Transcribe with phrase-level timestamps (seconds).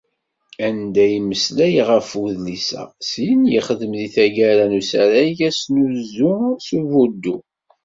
[0.67, 6.33] Anda i d-yemmeslay ɣef udlis-a, syin yexdem di taggara n usarag asnuzu
[6.65, 7.37] s ubuddu.